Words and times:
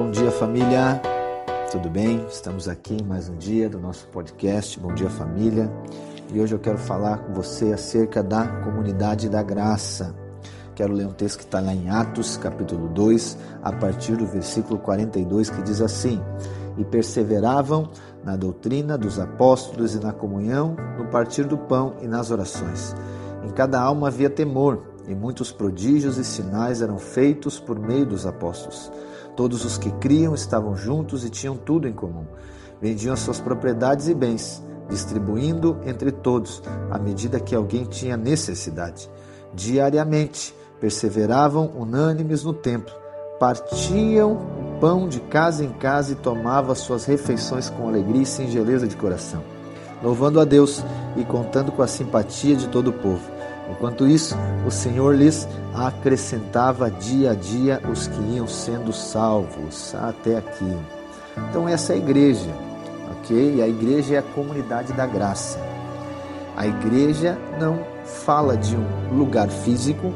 Bom 0.00 0.10
dia, 0.10 0.30
família. 0.30 0.98
Tudo 1.70 1.90
bem? 1.90 2.24
Estamos 2.26 2.66
aqui 2.66 3.04
mais 3.04 3.28
um 3.28 3.36
dia 3.36 3.68
do 3.68 3.78
nosso 3.78 4.06
podcast 4.06 4.80
Bom 4.80 4.94
Dia 4.94 5.10
Família. 5.10 5.70
E 6.32 6.40
hoje 6.40 6.54
eu 6.54 6.58
quero 6.58 6.78
falar 6.78 7.18
com 7.18 7.34
você 7.34 7.70
acerca 7.74 8.22
da 8.22 8.46
comunidade 8.64 9.28
da 9.28 9.42
graça. 9.42 10.14
Quero 10.74 10.94
ler 10.94 11.06
um 11.06 11.12
texto 11.12 11.40
que 11.40 11.44
está 11.44 11.60
lá 11.60 11.74
em 11.74 11.90
Atos, 11.90 12.38
capítulo 12.38 12.88
2, 12.88 13.36
a 13.62 13.72
partir 13.72 14.16
do 14.16 14.24
versículo 14.24 14.80
42, 14.80 15.50
que 15.50 15.60
diz 15.60 15.82
assim: 15.82 16.18
E 16.78 16.84
perseveravam 16.84 17.90
na 18.24 18.36
doutrina 18.36 18.96
dos 18.96 19.20
apóstolos 19.20 19.94
e 19.94 20.00
na 20.00 20.14
comunhão, 20.14 20.76
no 20.96 21.08
partir 21.08 21.44
do 21.44 21.58
pão 21.58 21.96
e 22.00 22.08
nas 22.08 22.30
orações. 22.30 22.96
Em 23.44 23.50
cada 23.50 23.78
alma 23.78 24.08
havia 24.08 24.30
temor, 24.30 24.82
e 25.06 25.14
muitos 25.14 25.52
prodígios 25.52 26.16
e 26.16 26.24
sinais 26.24 26.80
eram 26.80 26.96
feitos 26.96 27.60
por 27.60 27.78
meio 27.78 28.06
dos 28.06 28.24
apóstolos. 28.24 28.90
Todos 29.40 29.64
os 29.64 29.78
que 29.78 29.90
criam 29.92 30.34
estavam 30.34 30.76
juntos 30.76 31.24
e 31.24 31.30
tinham 31.30 31.56
tudo 31.56 31.88
em 31.88 31.94
comum. 31.94 32.26
Vendiam 32.78 33.16
suas 33.16 33.40
propriedades 33.40 34.06
e 34.06 34.12
bens, 34.12 34.62
distribuindo 34.90 35.78
entre 35.86 36.12
todos, 36.12 36.62
à 36.90 36.98
medida 36.98 37.40
que 37.40 37.54
alguém 37.54 37.86
tinha 37.86 38.18
necessidade. 38.18 39.10
Diariamente, 39.54 40.54
perseveravam 40.78 41.72
unânimes 41.74 42.44
no 42.44 42.52
templo, 42.52 42.92
partiam 43.38 44.32
o 44.32 44.78
pão 44.78 45.08
de 45.08 45.20
casa 45.20 45.64
em 45.64 45.72
casa 45.72 46.12
e 46.12 46.16
tomavam 46.16 46.74
suas 46.74 47.06
refeições 47.06 47.70
com 47.70 47.88
alegria 47.88 48.20
e 48.20 48.26
singeleza 48.26 48.86
de 48.86 48.94
coração, 48.94 49.42
louvando 50.02 50.38
a 50.38 50.44
Deus 50.44 50.84
e 51.16 51.24
contando 51.24 51.72
com 51.72 51.80
a 51.80 51.86
simpatia 51.86 52.54
de 52.56 52.68
todo 52.68 52.88
o 52.88 52.92
povo. 52.92 53.39
Enquanto 53.70 54.06
isso, 54.06 54.36
o 54.66 54.70
Senhor 54.70 55.14
lhes 55.14 55.48
acrescentava 55.74 56.90
dia 56.90 57.30
a 57.30 57.34
dia 57.34 57.80
os 57.90 58.06
que 58.08 58.20
iam 58.34 58.46
sendo 58.46 58.92
salvos 58.92 59.94
até 59.94 60.36
aqui. 60.36 60.76
Então, 61.48 61.68
essa 61.68 61.92
é 61.92 61.96
a 61.96 61.98
igreja, 61.98 62.50
ok? 63.12 63.62
A 63.62 63.68
igreja 63.68 64.16
é 64.16 64.18
a 64.18 64.22
comunidade 64.22 64.92
da 64.92 65.06
graça. 65.06 65.58
A 66.56 66.66
igreja 66.66 67.38
não 67.58 67.78
fala 68.04 68.56
de 68.56 68.76
um 68.76 69.16
lugar 69.16 69.48
físico 69.48 70.12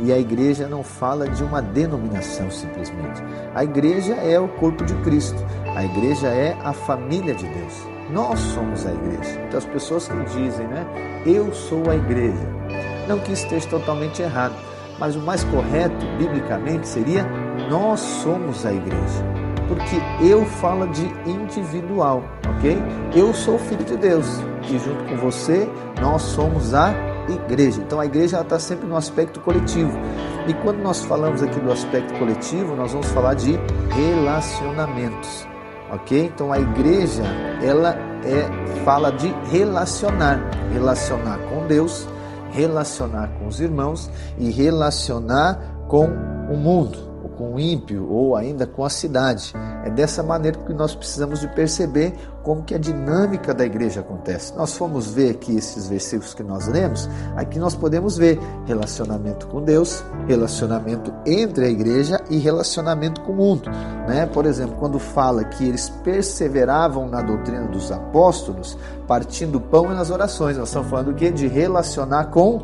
e 0.00 0.12
a 0.12 0.18
igreja 0.18 0.66
não 0.66 0.82
fala 0.82 1.28
de 1.28 1.42
uma 1.42 1.60
denominação 1.60 2.50
simplesmente. 2.50 3.22
A 3.54 3.62
igreja 3.64 4.14
é 4.14 4.38
o 4.38 4.48
corpo 4.48 4.84
de 4.84 4.94
Cristo, 5.02 5.44
a 5.76 5.84
igreja 5.84 6.28
é 6.28 6.56
a 6.64 6.72
família 6.72 7.34
de 7.34 7.46
Deus. 7.46 7.74
Nós 8.10 8.38
somos 8.38 8.86
a 8.86 8.92
igreja. 8.92 9.40
Então, 9.46 9.58
as 9.58 9.66
pessoas 9.66 10.08
que 10.08 10.24
dizem, 10.24 10.66
né? 10.66 10.86
Eu 11.26 11.52
sou 11.52 11.90
a 11.90 11.96
igreja 11.96 12.62
não 13.08 13.18
que 13.18 13.32
esteja 13.32 13.68
totalmente 13.68 14.22
errado, 14.22 14.54
mas 14.98 15.16
o 15.16 15.20
mais 15.20 15.44
correto, 15.44 16.06
biblicamente, 16.18 16.86
seria 16.86 17.24
nós 17.70 18.00
somos 18.00 18.64
a 18.64 18.72
igreja. 18.72 19.24
Porque 19.68 19.96
eu 20.20 20.44
falo 20.44 20.86
de 20.88 21.04
individual, 21.26 22.22
ok? 22.56 22.76
Eu 23.14 23.32
sou 23.32 23.58
filho 23.58 23.84
de 23.84 23.96
Deus 23.96 24.26
e 24.68 24.78
junto 24.78 25.04
com 25.04 25.16
você 25.16 25.68
nós 26.00 26.22
somos 26.22 26.74
a 26.74 26.92
igreja. 27.28 27.80
Então 27.80 28.00
a 28.00 28.06
igreja 28.06 28.40
está 28.40 28.58
sempre 28.58 28.86
no 28.86 28.96
aspecto 28.96 29.40
coletivo. 29.40 29.98
E 30.46 30.54
quando 30.54 30.78
nós 30.78 31.04
falamos 31.04 31.42
aqui 31.42 31.58
do 31.60 31.72
aspecto 31.72 32.12
coletivo, 32.18 32.74
nós 32.74 32.92
vamos 32.92 33.08
falar 33.08 33.34
de 33.34 33.58
relacionamentos, 33.94 35.46
ok? 35.90 36.26
Então 36.26 36.52
a 36.52 36.58
igreja 36.58 37.22
ela 37.62 37.96
é 38.24 38.82
fala 38.84 39.10
de 39.10 39.32
relacionar, 39.50 40.40
relacionar 40.72 41.38
com 41.48 41.66
Deus, 41.66 42.08
relacionar 42.52 43.28
com 43.38 43.48
os 43.48 43.60
irmãos 43.60 44.08
e 44.38 44.50
relacionar 44.50 45.86
com 45.88 46.06
o 46.50 46.56
mundo 46.56 47.11
com 47.32 47.54
o 47.54 47.60
ímpio 47.60 48.08
ou 48.10 48.36
ainda 48.36 48.66
com 48.66 48.84
a 48.84 48.90
cidade. 48.90 49.52
É 49.84 49.90
dessa 49.90 50.22
maneira 50.22 50.58
que 50.58 50.72
nós 50.72 50.94
precisamos 50.94 51.40
de 51.40 51.48
perceber 51.48 52.14
como 52.42 52.62
que 52.62 52.74
a 52.74 52.78
dinâmica 52.78 53.54
da 53.54 53.64
igreja 53.64 54.00
acontece. 54.00 54.54
Nós 54.56 54.76
fomos 54.76 55.12
ver 55.12 55.30
aqui 55.30 55.56
esses 55.56 55.88
versículos 55.88 56.34
que 56.34 56.42
nós 56.42 56.66
lemos, 56.66 57.08
aqui 57.36 57.58
nós 57.58 57.74
podemos 57.74 58.16
ver 58.16 58.38
relacionamento 58.66 59.46
com 59.46 59.62
Deus, 59.62 60.04
relacionamento 60.26 61.12
entre 61.24 61.66
a 61.66 61.68
igreja 61.68 62.20
e 62.28 62.38
relacionamento 62.38 63.20
com 63.20 63.32
o 63.32 63.36
mundo. 63.36 63.70
Né? 64.08 64.26
Por 64.26 64.46
exemplo, 64.46 64.76
quando 64.78 64.98
fala 64.98 65.44
que 65.44 65.64
eles 65.64 65.88
perseveravam 66.02 67.08
na 67.08 67.22
doutrina 67.22 67.66
dos 67.68 67.92
apóstolos, 67.92 68.76
partindo 69.06 69.60
pão 69.60 69.92
e 69.92 69.94
nas 69.94 70.10
orações, 70.10 70.56
nós 70.56 70.68
estamos 70.68 70.88
falando 70.88 71.10
o 71.10 71.14
quê? 71.14 71.30
De 71.30 71.46
relacionar 71.46 72.26
com 72.26 72.62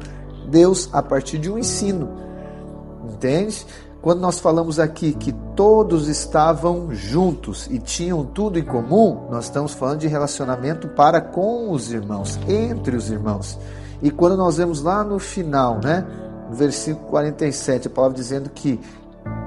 Deus 0.49 0.89
a 0.93 1.03
partir 1.03 1.39
de 1.39 1.51
um 1.51 1.59
ensino. 1.59 2.09
Entende? 3.05 3.67
Quando 4.09 4.21
nós 4.21 4.41
falamos 4.41 4.81
aqui 4.81 5.13
que 5.13 5.33
todos 5.55 6.09
estavam 6.09 6.95
juntos 6.95 7.69
e 7.71 7.79
tinham 7.79 8.25
tudo 8.25 8.59
em 8.59 8.65
comum, 8.65 9.27
nós 9.31 9.45
estamos 9.45 9.75
falando 9.75 9.99
de 9.99 10.09
relacionamento 10.09 10.89
para 10.89 11.21
com 11.21 11.71
os 11.71 11.93
irmãos, 11.93 12.41
entre 12.49 12.97
os 12.97 13.11
irmãos. 13.11 13.59
E 14.03 14.11
quando 14.11 14.35
nós 14.35 14.57
vemos 14.57 14.81
lá 14.81 15.05
no 15.05 15.19
final, 15.19 15.79
né, 15.85 16.07
no 16.49 16.57
versículo 16.57 17.07
47, 17.09 17.89
a 17.89 17.91
palavra 17.91 18.17
dizendo 18.17 18.49
que 18.49 18.81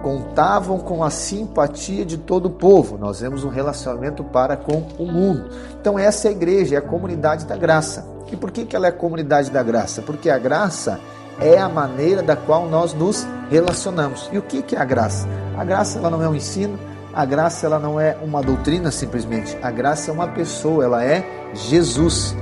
contavam 0.03 0.77
com 0.77 1.03
a 1.03 1.09
simpatia 1.09 2.05
de 2.05 2.19
todo 2.19 2.45
o 2.45 2.51
povo. 2.51 2.99
Nós 2.99 3.19
vemos 3.19 3.43
um 3.43 3.49
relacionamento 3.49 4.23
para 4.23 4.55
com 4.55 4.85
o 4.99 5.11
mundo. 5.11 5.49
Então 5.81 5.97
essa 5.97 6.27
é 6.27 6.29
a 6.29 6.33
igreja, 6.33 6.75
é 6.75 6.77
a 6.77 6.83
comunidade 6.83 7.45
da 7.45 7.57
graça. 7.57 8.07
E 8.31 8.37
por 8.37 8.51
que, 8.51 8.63
que 8.65 8.75
ela 8.75 8.85
é 8.85 8.89
a 8.89 8.93
comunidade 8.93 9.49
da 9.49 9.63
graça? 9.63 10.03
Porque 10.03 10.29
a 10.29 10.37
graça 10.37 10.99
é 11.39 11.57
a 11.57 11.69
maneira 11.69 12.21
da 12.21 12.35
qual 12.35 12.67
nós 12.67 12.93
nos 12.93 13.27
relacionamos. 13.49 14.29
E 14.31 14.37
o 14.37 14.41
que 14.41 14.75
é 14.75 14.79
a 14.79 14.85
graça? 14.85 15.27
A 15.57 15.63
graça 15.63 15.99
ela 15.99 16.09
não 16.09 16.23
é 16.23 16.29
um 16.29 16.35
ensino, 16.35 16.77
a 17.13 17.25
graça 17.25 17.65
ela 17.65 17.79
não 17.79 17.99
é 17.99 18.17
uma 18.21 18.41
doutrina 18.41 18.91
simplesmente. 18.91 19.57
A 19.61 19.69
graça 19.69 20.09
é 20.09 20.13
uma 20.13 20.27
pessoa, 20.27 20.83
ela 20.83 21.03
é 21.03 21.25
Jesus. 21.53 22.35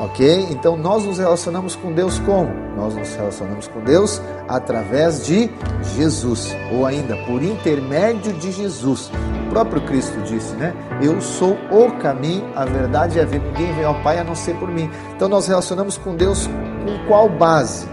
Ok? 0.00 0.48
Então 0.50 0.78
nós 0.78 1.04
nos 1.04 1.18
relacionamos 1.18 1.76
com 1.76 1.92
Deus 1.92 2.18
como? 2.20 2.50
Nós 2.74 2.94
nos 2.94 3.14
relacionamos 3.14 3.68
com 3.68 3.80
Deus 3.80 4.20
através 4.48 5.26
de 5.26 5.50
Jesus, 5.94 6.56
ou 6.72 6.86
ainda 6.86 7.14
por 7.26 7.42
intermédio 7.42 8.32
de 8.32 8.50
Jesus. 8.50 9.12
O 9.46 9.50
próprio 9.50 9.82
Cristo 9.82 10.18
disse, 10.22 10.54
né? 10.54 10.74
Eu 11.02 11.20
sou 11.20 11.52
o 11.70 11.92
caminho, 11.98 12.50
a 12.56 12.64
verdade 12.64 13.18
e 13.18 13.20
a 13.20 13.26
vida. 13.26 13.44
Ninguém 13.44 13.74
vem 13.74 13.84
ao 13.84 13.94
Pai 14.02 14.18
a 14.18 14.24
não 14.24 14.34
ser 14.34 14.56
por 14.56 14.68
mim. 14.68 14.90
Então 15.14 15.28
nós 15.28 15.46
relacionamos 15.46 15.98
com 15.98 16.16
Deus 16.16 16.48
com 16.84 17.06
qual 17.06 17.28
base? 17.28 17.86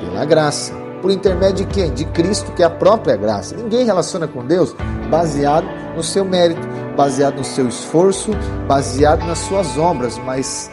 Pela 0.00 0.24
graça. 0.24 0.74
Por 1.00 1.10
intermédio 1.10 1.66
de 1.66 1.72
quem? 1.72 1.92
De 1.92 2.04
Cristo, 2.06 2.52
que 2.52 2.62
é 2.62 2.66
a 2.66 2.70
própria 2.70 3.16
graça. 3.16 3.54
Ninguém 3.56 3.84
relaciona 3.84 4.26
com 4.26 4.44
Deus 4.44 4.74
baseado 5.10 5.66
no 5.94 6.02
seu 6.02 6.24
mérito, 6.24 6.66
baseado 6.96 7.36
no 7.36 7.44
seu 7.44 7.68
esforço, 7.68 8.30
baseado 8.66 9.24
nas 9.26 9.38
suas 9.38 9.76
obras, 9.76 10.18
mas 10.24 10.70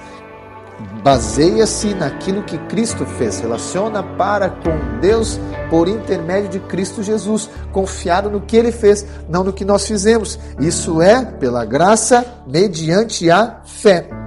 baseia-se 1.03 1.94
naquilo 1.94 2.44
que 2.44 2.57
Cristo 2.57 3.05
fez, 3.05 3.39
relaciona 3.39 4.03
para 4.03 4.49
com 4.49 4.99
Deus 4.99 5.39
por 5.69 5.88
intermédio 5.88 6.49
de 6.49 6.59
Cristo 6.59 7.01
Jesus, 7.01 7.49
confiado 7.72 8.29
no 8.29 8.41
que 8.41 8.55
ele 8.57 8.72
fez, 8.72 9.05
não 9.29 9.43
no 9.43 9.53
que 9.53 9.66
nós 9.66 9.88
fizemos. 9.88 10.39
Isso 10.59 11.01
é 11.01 11.23
pela 11.25 11.66
graça 11.66 12.25
mediante 12.45 13.29
a 13.29 13.61
fé. 13.66 14.21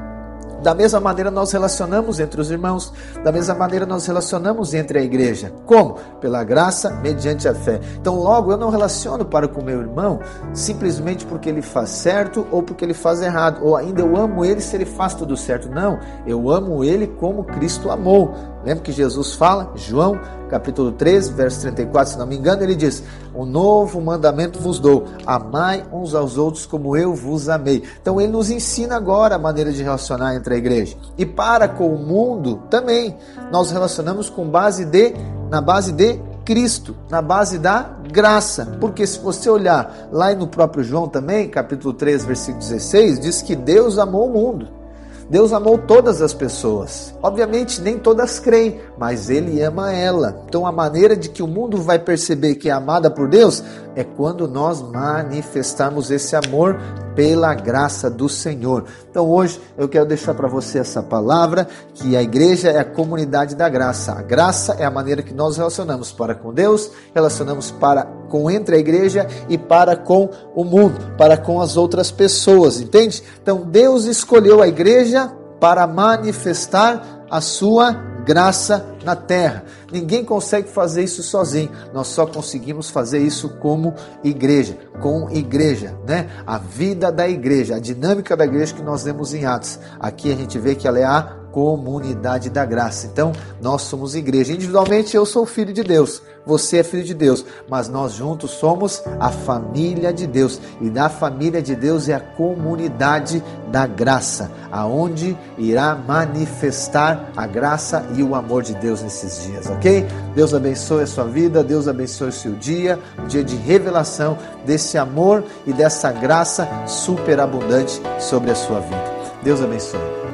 Da 0.65 0.75
mesma 0.75 0.99
maneira 0.99 1.31
nós 1.31 1.53
relacionamos 1.53 2.19
entre 2.19 2.41
os 2.41 2.51
irmãos, 2.51 2.91
da 3.23 3.31
mesma 3.31 3.55
maneira 3.55 3.85
nós 3.85 4.07
relacionamos 4.07 4.73
entre 4.73 4.99
a 4.99 5.03
igreja. 5.03 5.53
Como? 5.67 5.99
Pela 6.23 6.43
graça, 6.43 6.89
mediante 7.03 7.47
a 7.47 7.55
fé. 7.55 7.79
Então, 8.01 8.17
logo, 8.17 8.51
eu 8.51 8.57
não 8.57 8.71
relaciono 8.71 9.27
para 9.27 9.47
com 9.47 9.63
meu 9.63 9.79
irmão 9.83 10.21
simplesmente 10.55 11.27
porque 11.27 11.51
ele 11.51 11.61
faz 11.61 11.91
certo 11.91 12.47
ou 12.51 12.63
porque 12.63 12.83
ele 12.83 12.95
faz 12.95 13.21
errado, 13.21 13.59
ou 13.63 13.77
ainda 13.77 14.01
eu 14.01 14.17
amo 14.17 14.43
ele 14.43 14.63
se 14.63 14.75
ele 14.75 14.87
faz 14.87 15.13
tudo 15.13 15.37
certo. 15.37 15.69
Não, 15.69 15.99
eu 16.27 16.49
amo 16.49 16.83
ele 16.83 17.09
como 17.09 17.45
Cristo 17.45 17.91
amou. 17.91 18.33
Lembra 18.65 18.83
que 18.83 18.93
Jesus 18.93 19.35
fala, 19.35 19.71
João 19.75 20.19
capítulo 20.49 20.93
13, 20.93 21.33
verso 21.33 21.61
34, 21.61 22.13
se 22.13 22.19
não 22.19 22.27
me 22.27 22.37
engano, 22.37 22.63
ele 22.63 22.75
diz: 22.75 23.03
Um 23.35 23.45
novo 23.45 24.01
mandamento 24.01 24.59
vos 24.59 24.79
dou, 24.79 25.05
amai 25.27 25.85
uns 25.93 26.15
aos 26.15 26.39
outros 26.39 26.67
como 26.67 26.97
eu 26.97 27.15
vos 27.15 27.49
amei. 27.49 27.83
Então 28.01 28.21
ele 28.21 28.33
nos 28.33 28.51
ensina 28.51 28.97
agora 28.97 29.35
a 29.35 29.39
maneira 29.39 29.73
de 29.73 29.83
relacionar 29.83 30.37
entre 30.37 30.55
a 30.55 30.57
igreja. 30.57 30.97
E 31.19 31.27
para 31.27 31.69
com 31.69 31.89
o 31.89 31.99
mundo 31.99 32.63
também, 32.71 33.17
nós 33.51 33.71
relacionamos 33.71 34.31
com 34.31 34.49
base 34.49 34.85
de, 34.85 35.15
na 35.51 35.61
base 35.61 35.93
de 35.93 36.21
Cristo, 36.45 36.95
na 37.11 37.23
base 37.23 37.59
da 37.59 37.91
graça. 38.13 38.77
Porque 38.81 39.07
se 39.07 39.19
você 39.19 39.49
olhar 39.49 40.09
lá 40.13 40.35
no 40.35 40.47
próprio 40.47 40.85
João 40.85 41.09
também, 41.09 41.49
capítulo 41.49 41.95
3, 41.95 42.25
versículo 42.25 42.59
16, 42.59 43.21
diz 43.21 43.43
que 43.43 43.57
Deus 43.57 43.99
amou 43.99 44.29
o 44.29 44.33
mundo. 44.33 44.84
Deus 45.29 45.53
amou 45.53 45.79
todas 45.79 46.21
as 46.21 46.35
pessoas. 46.35 47.15
Obviamente, 47.23 47.81
nem 47.81 47.99
todas 47.99 48.39
creem, 48.39 48.81
mas 48.99 49.31
Ele 49.31 49.63
ama 49.63 49.93
ela. 49.93 50.43
Então, 50.47 50.67
a 50.67 50.73
maneira 50.73 51.17
de 51.17 51.29
que 51.29 51.43
o 51.43 51.47
mundo 51.47 51.81
vai 51.81 51.99
perceber 51.99 52.57
que 52.57 52.69
é 52.69 52.73
amada 52.73 53.11
por 53.11 53.29
Deus 53.29 53.63
é 53.97 54.05
quando 54.05 54.49
nós 54.49 54.83
manifestarmos 54.83 56.11
esse 56.11 56.35
amor 56.37 56.81
pela 57.15 57.55
graça 57.55 58.11
do 58.11 58.29
Senhor. 58.29 58.85
Então 59.09 59.29
hoje 59.29 59.61
eu 59.79 59.89
quero 59.89 60.07
deixar 60.07 60.35
para 60.35 60.49
você 60.49 60.79
essa 60.79 61.03
palavra 61.03 61.67
que 61.95 62.17
a 62.17 62.23
igreja 62.23 62.71
é 62.71 62.79
a 62.79 62.85
comunidade 62.85 63.55
da 63.55 63.69
graça. 63.69 64.13
A 64.13 64.23
graça 64.23 64.75
é 64.79 64.85
a 64.85 64.91
maneira 64.91 65.23
que 65.23 65.33
nós 65.33 65.57
relacionamos 65.57 66.13
para 66.13 66.35
com 66.35 66.53
Deus, 66.53 66.91
relacionamos 67.15 67.71
para 67.71 68.05
com 68.29 68.51
entre 68.51 68.77
a 68.77 68.79
igreja 68.79 69.27
e 69.49 69.57
para 69.57 69.97
com 69.97 70.29
o 70.55 70.65
mundo, 70.65 71.15
para 71.17 71.37
com 71.37 71.61
as 71.61 71.77
outras 71.77 72.11
pessoas, 72.11 72.81
entende? 72.81 73.23
Então 73.43 73.63
Deus 73.63 74.07
escolheu 74.07 74.61
a 74.61 74.69
igreja 74.69 75.31
para 75.61 75.87
manifestar 75.87 77.25
a 77.31 77.41
sua 77.41 78.14
graça 78.25 78.87
na 79.05 79.15
terra. 79.15 79.65
Ninguém 79.93 80.25
consegue 80.25 80.69
fazer 80.69 81.05
isso 81.05 81.23
sozinho. 81.23 81.71
Nós 81.93 82.09
só 82.09 82.27
conseguimos 82.27 82.91
fazer 82.91 83.19
isso 83.19 83.49
como 83.61 83.95
igreja, 84.23 84.79
com 85.01 85.31
igreja, 85.31 85.95
né? 86.07 86.29
A 86.47 86.59
vida 86.59 87.13
da 87.13 87.29
igreja, 87.29 87.77
a 87.77 87.81
dinâmica 87.81 88.37
da 88.37 88.45
igreja 88.45 88.75
que 88.75 88.83
nós 88.83 89.05
vemos 89.05 89.35
em 89.35 89.45
Atos. 89.45 89.79
Aqui 90.01 90.33
a 90.33 90.37
gente 90.37 90.59
vê 90.59 90.75
que 90.75 90.89
ela 90.89 90.99
é 90.99 91.05
a 91.05 91.44
comunidade 91.55 92.51
da 92.51 92.65
graça. 92.65 93.07
Então, 93.07 93.31
nós 93.63 93.83
somos 93.83 94.17
igreja. 94.17 94.53
Individualmente, 94.53 95.17
eu 95.17 95.25
sou 95.25 95.47
filho 95.47 95.73
de 95.73 95.85
Deus, 95.85 96.21
você 96.45 96.79
é 96.79 96.83
filho 96.83 97.05
de 97.05 97.15
Deus, 97.15 97.47
mas 97.69 97.89
nós 97.89 98.15
juntos 98.15 98.51
somos 98.51 99.01
a 99.21 99.31
família 99.31 100.13
de 100.13 100.27
Deus. 100.27 100.61
E 100.81 100.91
da 100.91 101.09
família 101.09 101.63
de 101.63 101.77
Deus 101.77 102.09
é 102.09 102.15
a 102.15 102.21
comunidade 102.21 103.41
da 103.71 103.87
graça, 103.87 104.51
aonde 104.73 105.39
irá 105.57 105.95
manifestar 105.95 107.31
a 107.37 107.47
graça 107.47 108.05
e 108.17 108.23
o 108.25 108.35
amor 108.35 108.65
de 108.65 108.75
Deus 108.75 109.01
nesses 109.01 109.45
dias, 109.45 109.67
ok? 109.67 110.05
Deus 110.35 110.53
abençoe 110.53 111.05
a 111.05 111.07
sua 111.07 111.25
vida, 111.25 111.63
Deus 111.63 111.87
abençoe 111.87 112.31
o 112.31 112.33
seu 112.33 112.53
dia, 112.53 112.99
um 113.23 113.29
dia 113.29 113.45
de 113.45 113.55
revelação 113.55 114.37
desse 114.67 114.99
amor 114.99 115.45
e 115.65 115.73
dessa 115.73 116.11
graça 116.11 116.69
superabundante 116.87 118.03
sobre 118.19 118.51
a 118.51 118.57
sua 118.57 118.81
vida. 118.81 119.15
Deus 119.43 119.63
abençoe. 119.63 120.34